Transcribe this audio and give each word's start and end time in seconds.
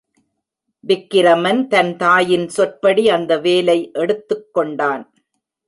விக்கிரமன் 0.83 1.61
தன் 1.67 1.91
தாயின் 1.97 2.47
சொற்படி 2.49 3.09
அந்த 3.09 3.37
வேலை 3.37 3.79
எடுத்துக்கொண்டான். 3.93 5.03